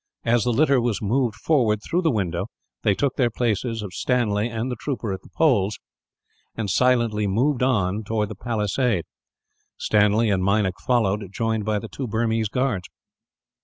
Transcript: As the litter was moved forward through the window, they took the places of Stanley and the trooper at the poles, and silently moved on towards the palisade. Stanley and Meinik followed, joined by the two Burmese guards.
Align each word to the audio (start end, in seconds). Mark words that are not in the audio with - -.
As 0.25 0.45
the 0.45 0.51
litter 0.51 0.81
was 0.81 0.99
moved 0.99 1.35
forward 1.35 1.81
through 1.83 2.01
the 2.01 2.09
window, 2.09 2.47
they 2.81 2.95
took 2.95 3.17
the 3.17 3.29
places 3.29 3.83
of 3.83 3.93
Stanley 3.93 4.47
and 4.47 4.71
the 4.71 4.75
trooper 4.75 5.13
at 5.13 5.21
the 5.21 5.29
poles, 5.29 5.77
and 6.55 6.71
silently 6.71 7.27
moved 7.27 7.61
on 7.61 8.03
towards 8.03 8.29
the 8.29 8.35
palisade. 8.35 9.05
Stanley 9.77 10.31
and 10.31 10.43
Meinik 10.43 10.79
followed, 10.87 11.27
joined 11.31 11.65
by 11.65 11.77
the 11.77 11.87
two 11.87 12.07
Burmese 12.07 12.49
guards. 12.49 12.87